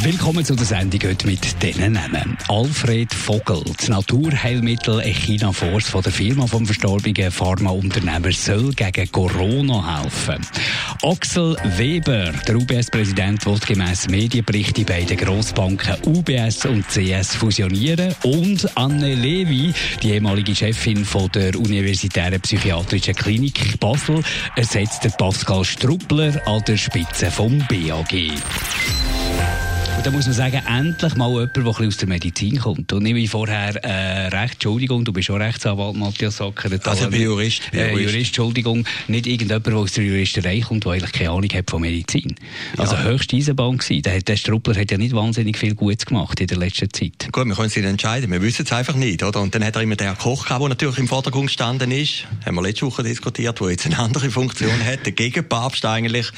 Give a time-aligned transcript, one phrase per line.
[0.00, 2.38] Willkommen zu der Sendung heute mit diesen Namen.
[2.46, 10.02] Alfred Vogel, das Naturheilmittel Echina Force von der Firma vom verstorbenen Pharmaunternehmer soll gegen Corona
[10.02, 10.46] helfen.
[11.02, 18.68] Axel Weber, der UBS-Präsident, will gemäss Medienberichten bei den Grossbanken UBS und CS fusionieren und
[18.76, 24.22] Anne Levi, die ehemalige Chefin von der Universitären Psychiatrischen Klinik Basel,
[24.54, 28.14] ersetzt Pascal Struppler an der Spitze vom BAG.
[29.98, 32.92] Und da muss man sagen, endlich mal jemand, der aus der Medizin kommt.
[32.92, 36.70] Und nicht wie vorher äh, Recht, Entschuldigung, du bist schon Rechtsanwalt, Matthias Sacker.
[36.84, 37.62] Also ich bin Jurist.
[37.72, 38.12] Äh, Jurist.
[38.12, 38.84] Jurist, Entschuldigung.
[39.08, 42.36] Nicht irgendjemand, der aus der Juristerei kommt, der eigentlich keine Ahnung hat von Medizin.
[42.76, 43.02] Also ja.
[43.02, 44.02] höchste Eisenbahn gewesen.
[44.02, 47.28] Der, der Struppler hat ja nicht wahnsinnig viel Gutes gemacht in der letzten Zeit.
[47.32, 48.30] Gut, wir können sich entscheiden.
[48.30, 49.40] Wir wissen es einfach nicht, oder?
[49.40, 52.24] Und dann hat er immer den Koch gehabt, der natürlich im Vordergrund gestanden ist.
[52.46, 55.06] Haben wir letzte Woche diskutiert, der jetzt eine andere Funktion hat.
[55.06, 56.30] Der Gegenpapst eigentlich.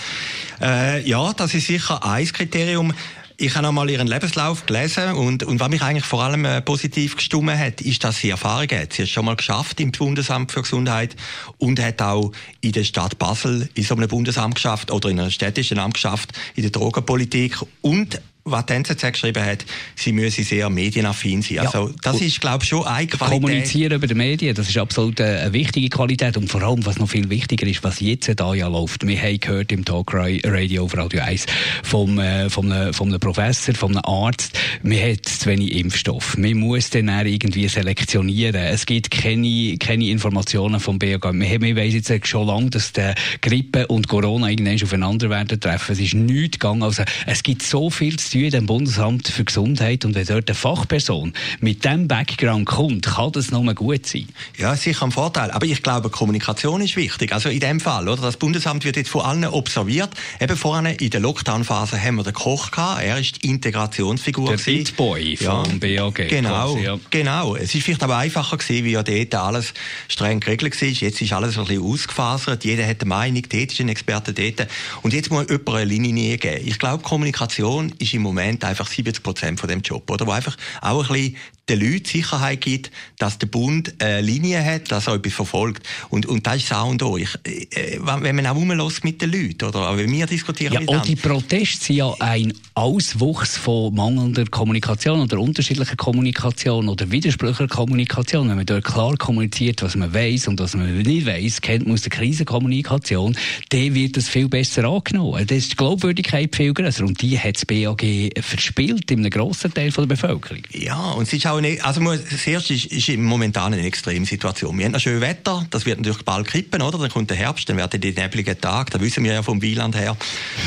[0.63, 2.95] Äh, ja, das ist sicher ein Kriterium.
[3.43, 7.17] Ich habe einmal ihren Lebenslauf gelesen und, und was mich eigentlich vor allem äh, positiv
[7.17, 8.93] gestimmt hat, ist, dass sie Erfahrung hat.
[8.93, 11.17] Sie hat schon mal geschafft im Bundesamt für Gesundheit
[11.57, 15.31] und hat auch in der Stadt Basel in so einem Bundesamt geschafft oder in einem
[15.31, 20.71] städtischen Amt geschafft in der Drogenpolitik und was die NZZ geschrieben hat, sie müssen sehr
[20.71, 21.61] medienaffin sein.
[21.61, 23.41] Also, das ist, glaube ich, schon eine Qualität.
[23.41, 26.37] Kommunizieren über die Medien, das ist absolut eine wichtige Qualität.
[26.37, 29.07] Und vor allem, was noch viel wichtiger ist, was jetzt da ja läuft.
[29.07, 31.47] Wir haben gehört im Talk Radio auf Radio 1
[31.83, 36.37] vom, äh, vom, äh, vom einem Professor, vom einem Arzt, wir haben zu wenig Impfstoff.
[36.37, 38.63] Man muss dann irgendwie selektionieren.
[38.63, 41.25] Es gibt keine, keine Informationen vom BAG.
[41.33, 43.13] Wir, wir wissen jetzt schon lange, dass die
[43.43, 45.93] Grippe und Corona irgendwann aufeinander werden treffen.
[45.93, 46.83] Es ist nichts gegangen.
[46.83, 50.55] Also, es gibt so viel zu tun dem Bundesamt für Gesundheit und wenn dort eine
[50.55, 54.29] Fachperson mit diesem Background kommt, kann das nur gut sein.
[54.57, 55.51] Ja, sicher ein Vorteil.
[55.51, 57.33] Aber ich glaube, Kommunikation ist wichtig.
[57.33, 58.23] Also in dem Fall, oder?
[58.23, 60.11] Das Bundesamt wird jetzt von allen observiert.
[60.41, 63.03] Eben vorne in der Lockdown-Phase haben wir den Koch gehabt.
[63.03, 64.57] Er ist die Integrationsfigur.
[64.57, 65.65] Der Bitboy ja.
[65.65, 66.29] vom BAG.
[66.29, 66.99] Genau, quasi, ja.
[67.11, 67.57] genau.
[67.57, 69.75] Es ist vielleicht aber einfacher gewesen, wie ja dort alles
[70.09, 70.89] streng geregelt war.
[70.89, 72.65] Jetzt ist alles ein bisschen ausgefasert.
[72.65, 73.43] Jeder hat eine Meinung.
[73.43, 74.69] Dort ist ein Experte dort.
[75.03, 76.67] Und jetzt muss jemand eine Linie geben.
[76.67, 80.27] Ich glaube, Kommunikation ist im Moment einfach 70 Prozent von dem Job, oder?
[80.27, 81.37] Wo einfach auch ein bisschen
[81.71, 85.87] den Leuten Sicherheit gibt, dass der Bund eine Linie hat, dass er etwas verfolgt.
[86.09, 87.17] Und, und das ist auch und auch.
[87.17, 89.81] Ich, äh, wenn man auch rumlässt mit den Leuten, oder?
[89.81, 95.39] Aber wir diskutieren ja, auch die Proteste sind ja ein Auswuchs von mangelnder Kommunikation oder
[95.39, 98.49] unterschiedlicher Kommunikation oder widersprüchlicher Kommunikation.
[98.49, 101.95] Wenn man dort klar kommuniziert, was man weiß und was man nicht weiß, kennt man
[101.95, 103.37] aus der Krisenkommunikation,
[103.69, 105.47] dann wird das viel besser angenommen.
[105.47, 108.03] Das ist die Glaubwürdigkeit viel größer und die hat das BAG
[108.41, 110.63] verspielt in einem grossen Teil der Bevölkerung.
[110.73, 114.77] Ja, und es ist auch eine, also das erste ist, ist momentan eine Extremsituation.
[114.79, 116.99] Wir haben ein schönes Wetter, das wird natürlich bald kippen, oder?
[116.99, 119.97] Dann kommt der Herbst, dann werden die nebligen Tage, da wissen wir ja vom Wieland
[119.97, 120.17] her.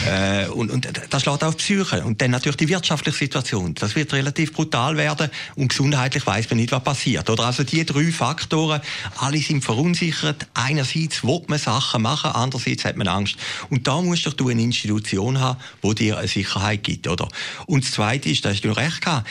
[0.08, 2.04] Äh, und, und das schlägt auf die Psyche.
[2.04, 3.74] Und dann natürlich die wirtschaftliche Situation.
[3.76, 7.46] Das wird relativ brutal werden und gesundheitlich weiß man nicht, was passiert, oder?
[7.46, 8.82] Also die drei Faktoren,
[9.18, 10.48] alle sind verunsichert.
[10.54, 13.36] Einerseits will man Sachen machen, andererseits hat man Angst.
[13.70, 17.28] Und da musst du eine Institution haben, die dir eine Sicherheit gibt, oder?
[17.66, 19.28] Und das Zweite ist, da hast du recht gehabt,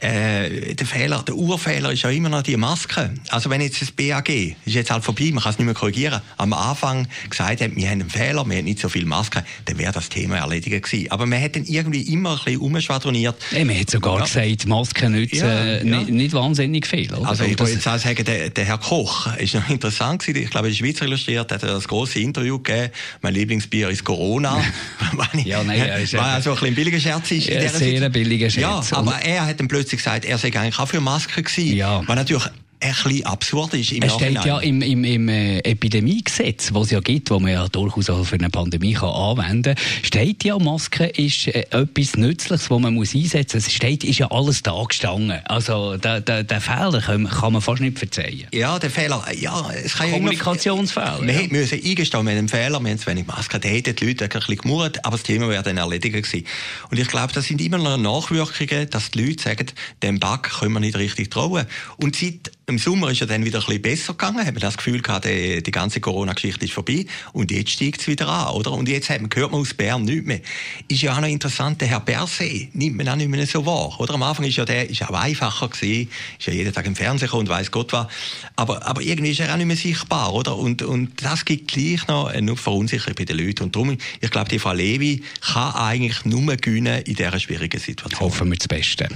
[0.00, 3.12] äh, der Fehler, der Urfehler ist ja immer noch die Maske.
[3.28, 6.20] Also wenn jetzt das BAG, ist jetzt halt vorbei, man kann es nicht mehr korrigieren,
[6.36, 9.78] am Anfang gesagt hat, wir haben einen Fehler, wir haben nicht so viel Maske, dann
[9.78, 11.10] wäre das Thema erledigt gewesen.
[11.10, 13.36] Aber man hat dann irgendwie immer ein bisschen umschwadroniert.
[13.52, 14.24] Ja, man hat sogar ja.
[14.24, 15.84] gesagt, Masken nützen ja, ja.
[15.84, 17.12] Nicht, nicht, wahnsinnig viel.
[17.14, 17.28] Oder?
[17.28, 20.44] Also ich muss jetzt auch sagen, der, der Herr Koch ist noch interessant gewesen.
[20.44, 22.90] Ich glaube, in der Schweiz illustriert hat er das große Interview gegeben.
[23.20, 24.62] Mein Lieblingsbier ist Corona.
[25.44, 27.48] ja, nein, er ist war also ein bisschen ein billiger Scherz ist.
[27.48, 28.90] Ja, sehr billiger Scherz.
[28.90, 31.76] Ja, aber er hat dann plötzlich gesagt, er sei eigentlich auch für Masken gewesen.
[31.76, 32.02] Ja.
[32.06, 32.44] Was natürlich
[32.80, 36.90] ein bisschen absurd ist im Es steht ja im, im, im äh, Epidemiegesetz, das es
[36.90, 40.58] ja gibt, wo man ja durchaus auch für eine Pandemie kann anwenden kann, steht ja,
[40.58, 43.66] Maske ist äh, etwas Nützliches, das man muss einsetzen muss.
[43.66, 45.40] Es steht, ist ja alles da gestanden.
[45.46, 48.46] Also den, den, den Fehler kann, kann, man fast nicht verzeihen.
[48.52, 51.24] Ja, der Fehler, ja, es kann Kommunikationsfehler.
[51.24, 53.96] Ja wir müssen eingestehen, wir haben einen Fehler, wir haben zu wenig Masken, da hätten
[53.96, 56.46] die Leute ein bisschen gemurrt, aber das Thema wäre dann erledigt gewesen.
[56.90, 59.66] Und ich glaube, das sind immer noch Nachwirkungen, dass die Leute sagen,
[60.02, 61.66] dem Bug können wir nicht richtig trauen.
[61.96, 64.76] Und seit im Sommer ist er dann wieder ein bisschen besser gegangen, hat man das
[64.76, 68.72] Gefühl gehabt, die, die ganze Corona-Geschichte ist vorbei und jetzt steigt es wieder an, oder?
[68.72, 70.40] Und jetzt hat man, hört man aus Bern nichts mehr.
[70.88, 74.00] Ist ja auch noch interessant, der Herr Berset nimmt man auch nicht mehr so wahr,
[74.00, 74.14] oder?
[74.14, 76.10] Am Anfang ist ja der, ist auch einfacher gewesen,
[76.40, 78.08] ist ja jeden Tag im Fernsehen und weiß Gott was,
[78.56, 80.56] aber, aber irgendwie ist er auch nicht mehr sichtbar, oder?
[80.56, 84.48] Und, und das gibt gleich noch eine Verunsicherung bei den Leuten und darum, ich glaube,
[84.48, 88.20] die Frau Levi kann eigentlich nur gewinnen in dieser schwierigen Situation.
[88.20, 89.08] Hoffen wir das Beste.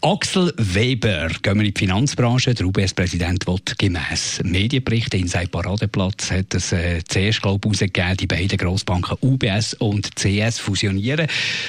[0.00, 5.48] Axel Weber, gehen wir in die Finanzbranche, der UBS Bundespräsident will gemäss Medienberichten in seinem
[5.48, 11.26] Paradeplatz hat es äh, zuerst glaub herausgegeben, die beiden Grossbanken UBS und CS fusionieren.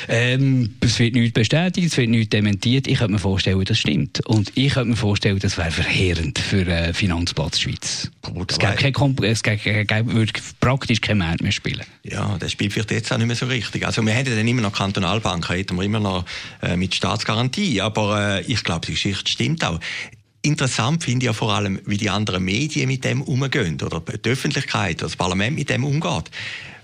[0.07, 2.88] Ähm, es wird nichts bestätigt, es wird nichts dementiert.
[2.88, 4.25] Ich könnte mir vorstellen, das stimmt.
[4.27, 8.12] Und ich könnte mir vorstellen, das wäre verheerend für äh, Finanzplatz Schweiz.
[8.21, 11.86] Gut, es, gäbe kein, es gäbe, würde praktisch kein Markt mehr spielen.
[12.04, 13.86] Ja, das spielt vielleicht jetzt auch nicht mehr so richtig.
[13.86, 16.25] Also wir hätten dann immer noch Kantonalbanken, hätten wir immer noch
[16.62, 17.81] äh, mit Staatsgarantie.
[17.81, 19.80] Aber äh, ich glaube, die Geschichte stimmt auch.
[20.45, 24.30] Interessant finde ich ja vor allem, wie die anderen Medien mit dem umgehen oder die
[24.30, 26.30] Öffentlichkeit, das Parlament mit dem umgeht.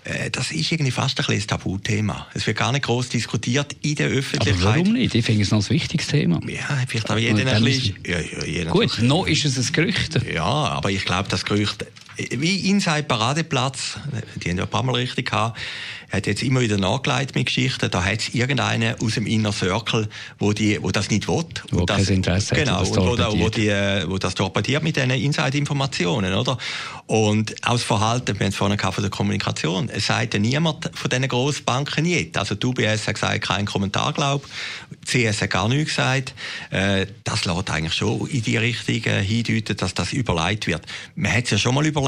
[0.04, 2.28] Äh, das ist irgendwie fast ein, ein Tabuthema.
[2.34, 4.66] Es wird gar nicht groß diskutiert in der Öffentlichkeit.
[4.66, 5.14] Aber warum nicht?
[5.14, 6.40] Ich finde es noch ein wichtiges Thema.
[6.48, 7.98] Ja, vielleicht auch jeder ein bisschen...
[8.06, 10.20] Ja, ja, Gut, noch ist es ein Gerücht.
[10.34, 11.86] Ja, aber ich glaube, das Gerücht...
[12.18, 13.98] Wie Inside Paradeplatz,
[14.36, 15.58] die haben ja ein paar Mal richtig gehabt,
[16.12, 17.90] hat jetzt immer wieder nachgelegt mit Geschichten.
[17.90, 20.10] Da hat es irgendeinen aus dem Inner Circle,
[20.40, 21.46] wo, die, wo das nicht will.
[21.72, 23.70] Wo das, kein Interesse genau, hat, und wo, wo, die,
[24.08, 26.58] wo das torpediert mit diesen Inside-Informationen, oder?
[27.08, 30.92] Und auch das Verhalten, wir haben es vorhin von der Kommunikation, es sagt ja niemand
[30.94, 32.38] von diesen Grossbanken nicht.
[32.38, 34.46] Also die UBS hat gesagt, kein Kommentar, glaube
[35.06, 36.34] CS hat gar nichts gesagt.
[36.70, 40.84] Äh, das lässt eigentlich schon in die Richtung äh, hindeuten, dass das überlegt wird.
[41.16, 42.01] Man hat es ja schon mal überlegt,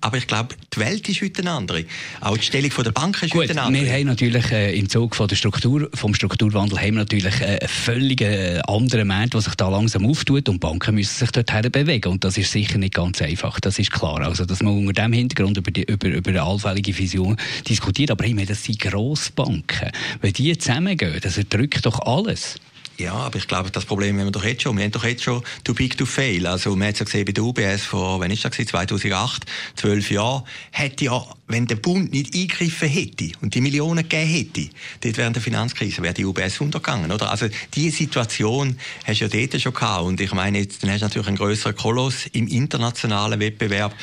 [0.00, 1.84] aber ich glaube, die Welt ist heute eine andere.
[2.20, 3.84] Auch die Stellung der Banken ist Gut, heute eine andere.
[3.84, 7.58] Wir haben natürlich äh, im Zug von der Struktur, vom Strukturwandel haben wir natürlich äh,
[7.60, 11.70] einen völlig äh, anderen Markt, der sich da langsam auftut und Banken müssen sich dorthin
[11.70, 14.20] bewegen und das ist sicher nicht ganz einfach, das ist klar.
[14.20, 17.36] Also, dass man unter dem Hintergrund über, die, über, über eine allfällige Vision
[17.68, 19.90] diskutiert, aber ich meine, das sind Grossbanken.
[20.20, 22.56] Wenn die zusammengehen, das erdrückt doch alles.
[22.98, 24.76] Ja, aber ich glaube, das Problem haben wir doch jetzt schon.
[24.76, 26.46] Wir haben doch jetzt schon too big to fail.
[26.46, 28.68] Also, man hat es ja gesehen bei der UBS vor, wann ist das gewesen?
[28.68, 29.44] 2008,
[29.74, 34.70] zwölf Jahren, hätte ja, wenn der Bund nicht eingegriffen hätte und die Millionen gegeben hätte,
[35.02, 37.30] dort während der Finanzkrise, wäre die UBS untergegangen, oder?
[37.30, 40.04] Also, diese Situation hast du ja dort schon gehabt.
[40.04, 43.94] Und ich meine, jetzt, dann hast du natürlich einen grösseren Koloss im internationalen Wettbewerb.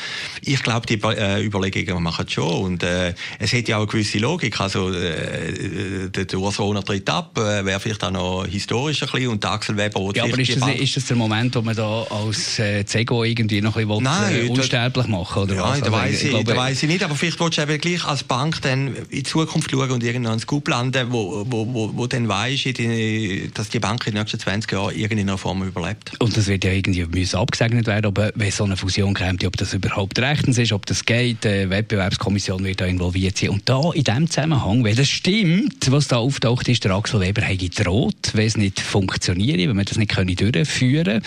[0.42, 2.64] Ich glaube, die äh, Überlegungen machen schon.
[2.64, 4.60] Und, äh, es hätte ja auch eine gewisse Logik.
[4.62, 9.04] Also, äh, der, der Urs Wohner tritt ab, äh, wäre vielleicht auch noch historisch historisch
[9.04, 11.76] ein bisschen und Axel Weber Ja, aber ist das, ist das der Moment, wo man
[11.76, 15.64] da als äh, Zego irgendwie noch ein bisschen Nein, will, äh, unsterblich machen oder ja,
[15.64, 15.80] was?
[15.80, 18.06] Da also, weiß ich, ich, da weiss ich nicht, aber vielleicht willst du eben gleich
[18.06, 22.08] als Bank dann in Zukunft schauen und irgendwann ins Scoop landen, wo, wo, wo, wo
[22.08, 26.14] dann weisst, dass die Bank in den nächsten 20 Jahren irgendeiner Form überlebt.
[26.20, 29.58] Und das wird ja irgendwie müssen abgesegnet werden, ob, wenn so eine Fusion kommt, ob
[29.58, 33.50] das überhaupt rechtens ist, ob das geht, die Wettbewerbskommission wird da involviert sein.
[33.50, 37.42] Und da in dem Zusammenhang, wenn das stimmt, was da auftaucht, ist, der Axel Weber
[37.42, 41.24] hat gedroht, wenn es nicht nicht funktionieren, wenn wir das nicht durchführen können,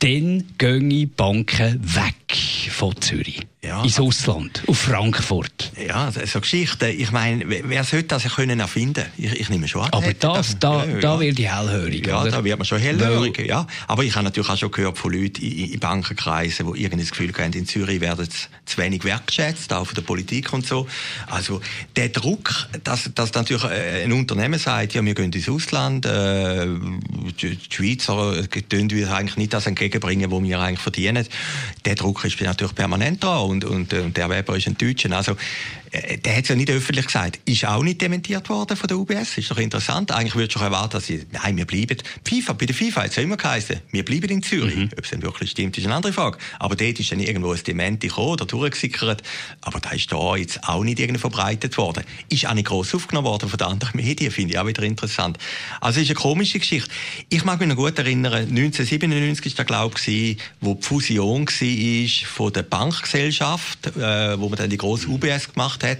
[0.00, 2.36] dann gehen die Banken weg
[2.70, 3.82] von Zürich ja.
[3.82, 5.72] ins Ausland, auf Frankfurt.
[5.86, 6.90] Ja, so Geschichten.
[6.96, 9.04] Ich meine, wer sollte das können erfinden?
[9.16, 9.90] Ich, ich nehme schon an.
[9.92, 12.06] Aber das, da, ja, da wird die hellhörig.
[12.06, 12.30] Ja, oder?
[12.30, 13.38] da wird man schon hellhörig.
[13.46, 13.66] Ja.
[13.86, 17.10] Aber ich habe natürlich auch schon gehört von Leuten in, in Bankenkreisen, die irgendwie das
[17.10, 18.28] Gefühl haben, in Zürich werden
[18.64, 20.86] zu wenig wertgeschätzt, auch von der Politik und so.
[21.26, 21.60] Also
[21.96, 26.66] der Druck, dass, dass natürlich äh, ein Unternehmen sagt, ja, wir gehen ins Ausland, äh,
[27.40, 31.26] die Schweizer tun wir eigentlich nicht das entgegenbringen, was wir eigentlich verdienen.
[31.84, 35.10] Der Druck ist natürlich permanent da und, und, äh, und der Weber ist ein Deutscher.
[35.16, 35.36] Also,
[35.92, 37.40] der hat es ja nicht öffentlich gesagt.
[37.44, 39.38] Ist auch nicht dementiert worden von der UBS.
[39.38, 40.12] Ist doch interessant.
[40.12, 41.96] Eigentlich würde ich erwarten, dass sie, nein, wir bleiben.
[42.24, 44.76] FIFA, bei der FIFA hat es ja immer geheißen, wir bleiben in Zürich.
[44.76, 44.90] Mhm.
[44.96, 46.38] Ob es dann wirklich stimmt, ist eine andere Frage.
[46.58, 49.22] Aber dort ist dann irgendwo ein Dementi gekommen oder durchgesickert.
[49.60, 52.04] Aber da ist da jetzt auch nicht irgendwie verbreitet worden.
[52.28, 55.38] Ist auch nicht gross aufgenommen worden von den anderen Medien, finde ich auch wieder interessant.
[55.80, 56.90] Also ist eine komische Geschichte.
[57.28, 62.28] Ich mag mich noch gut erinnern, 1997 war der glaube ich, wo die Fusion war
[62.28, 65.98] von der Bankgesellschaft, äh, wo man dann die grosse UBS gemacht hat.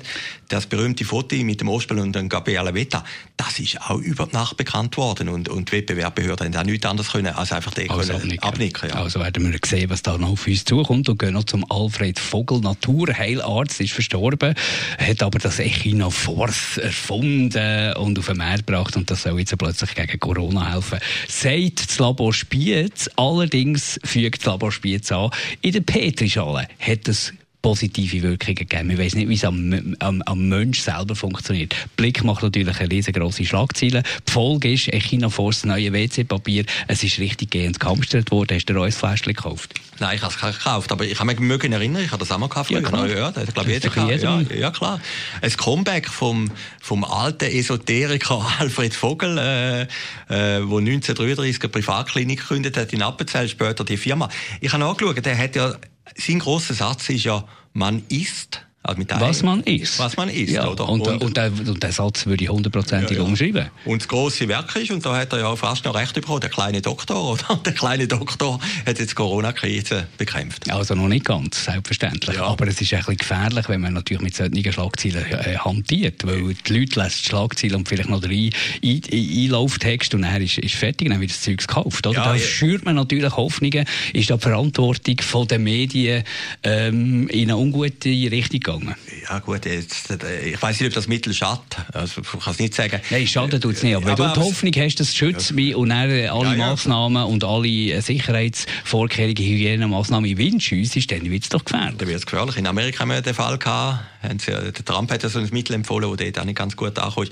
[0.49, 3.05] Das berühmte Foto mit dem Ospel und dem Gabriele Vetta,
[3.37, 6.87] das ist auch über die Nacht bekannt worden und, und die Wettbewerbsbehörden haben auch nichts
[6.87, 8.43] anderes können, als einfach den also abnicken.
[8.45, 8.97] abnicken ja.
[8.97, 12.21] Also werden wir sehen, was da noch auf uns zukommt und gehen noch zum Alfred
[12.21, 14.55] Vogel, Naturheilarzt, ist verstorben,
[14.99, 19.57] hat aber das Echina Force erfunden und auf den Markt gebracht und das soll jetzt
[19.59, 21.01] plötzlich gegen Corona helfen.
[21.29, 25.31] Sagt das Labor Spiez, allerdings fügt das Labor Spiez an,
[25.61, 27.33] in der Petrischale hat es
[27.67, 28.91] positive Wirkungen gegeben.
[28.91, 31.75] Ich weiß nicht, wie es am, am, am Mensch selber funktioniert.
[31.97, 34.05] Blick macht natürlich eine riesengroße Schlagzeile.
[34.29, 36.65] Die Folge ist, Echina Force neue WC-Papier.
[36.87, 38.55] Es ist richtig gehend gehamstert worden.
[38.55, 39.75] Hast du ein Fläschchen gekauft?
[39.99, 42.39] Nein, ich habe es gekauft, aber ich habe mich mögen erinnern, ich habe das auch
[42.39, 42.71] mal gekauft.
[42.71, 43.07] Ja, klar.
[43.09, 44.41] Ja, das glaube ich jeder, jeder.
[44.41, 45.01] Ja, ja, klar.
[45.41, 46.51] Ein Comeback vom,
[46.81, 53.49] vom alten Esoteriker Alfred Vogel, äh, äh, wo 1933 eine Privatklinik gegründet hat in Appenzell,
[53.49, 54.29] später die Firma.
[54.61, 55.75] Ich habe nachgeschaut, der hat ja,
[56.17, 59.99] sein grosser Satz ist ja, man isst, also was man ist.
[59.99, 60.89] Was man ist, ja, oder?
[60.89, 63.29] Und, und, und, der, und den Satz würde ich hundertprozentig ja, ja.
[63.29, 63.67] umschreiben.
[63.85, 66.51] Und das grosse Werk ist, und da hat er ja fast noch recht bekommen, der
[66.51, 67.61] kleine Doktor, oder?
[67.67, 70.71] Der kleine Doktor hat jetzt Corona-Krise bekämpft.
[70.71, 72.39] Also noch nicht ganz, selbstverständlich.
[72.39, 76.55] Aber es ist ein bisschen gefährlich, wenn man natürlich mit solchen Schlagzeilen äh, hantiert, weil
[76.55, 78.53] die Leute lesen die Schlagzeilen und vielleicht noch den
[78.85, 82.07] Einlauftext und dann ist, ist fertig, dann wird das Zeug gekauft.
[82.07, 82.23] Oder?
[82.23, 86.23] Da schürt man natürlich Hoffnungen, ist da die Verantwortung von den Medien
[86.63, 88.97] ähm, in eine ungute Richtung gegangen gegangen?
[89.29, 91.77] Ja gut, jetzt, äh, ich weiß nicht, ob das Mittel schadet.
[91.93, 93.01] Also, ich kann es nicht sagen.
[93.11, 93.97] Nein, schaden tut es nicht.
[93.97, 96.53] Aber, aber wenn du die Hoffnung hast, dass es schützt mich und dann alle ja,
[96.53, 96.57] ja.
[96.57, 101.97] Massnahmen und alle äh, Sicherheitsvorkehrungen, Hygienemaßnahmen windschiessen, ist, dann wird es doch gefährlich.
[101.99, 102.57] Dann wird es gefährlich.
[102.57, 104.05] In Amerika haben wir den Fall gehabt.
[104.47, 107.31] Der Trump hat ja so ein Mittel empfohlen, das dort auch nicht ganz gut ankommt.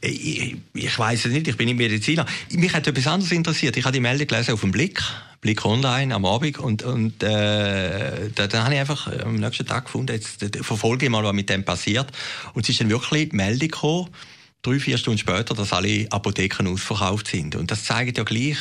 [0.00, 2.26] Äh, ich, ich weiß es nicht, ich bin nicht Mediziner.
[2.50, 3.76] Mich hat etwas anderes interessiert.
[3.76, 5.02] Ich habe die Meldung gelesen auf dem Blick.
[5.40, 9.84] Blick online am Abend und, und äh, da, dann habe ich einfach am nächsten Tag
[9.84, 12.10] gefunden, jetzt verfolge ich mal, was mit dem passiert.
[12.54, 14.08] Und es ist dann wirklich die Meldung gekommen,
[14.62, 17.54] drei, vier Stunden später, dass alle Apotheken ausverkauft sind.
[17.54, 18.58] Und das zeigt ja gleich,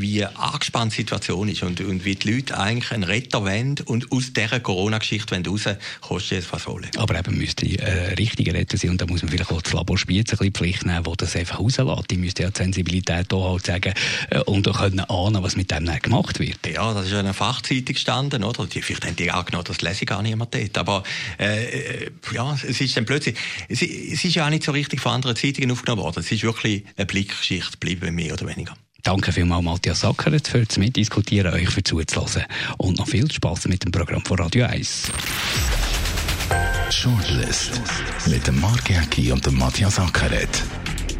[0.00, 4.12] wie angespannt die Situation ist und, und wie die Leute eigentlich einen Retter wollen und
[4.12, 5.64] aus dieser Corona-Geschichte raus,
[6.00, 6.88] kostet es was wollen.
[6.96, 9.98] Aber eben müsste äh, richtige Retter sein und da muss man vielleicht auch das Labor
[9.98, 12.10] Spiez ein bisschen Pflicht nehmen, wo das einfach rauslässt.
[12.10, 13.94] Die müsste ja die Sensibilität hier halt sagen
[14.30, 16.66] äh, und auch können ahnen, was mit dem dann gemacht wird.
[16.66, 18.66] Ja, das ist ja eine Fachzeitung gestanden, oder?
[18.66, 20.78] Die, vielleicht haben die angenommen, das lese ich gar niemand dort.
[20.78, 21.02] Aber
[21.38, 23.36] äh, äh, ja, es ist dann plötzlich,
[23.68, 26.20] es, es ist ja auch nicht so richtig von anderen Zeitungen aufgenommen worden.
[26.20, 28.74] Es ist wirklich eine Blickgeschichte geblieben, mehr oder weniger.
[29.02, 32.44] Danke vielmals, Matthias Sackeret, für das Mitdiskutieren, euch für zuzulassen.
[32.76, 35.10] Und noch viel Spaß mit dem Programm von Radio 1.
[36.90, 37.80] Shortlist
[38.26, 40.62] mit dem Mark Jäcki und dem Matthias Sackeret.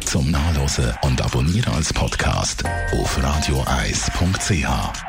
[0.05, 5.08] Zum Nachlesen und Abonnieren als Podcast auf radioeis.ch.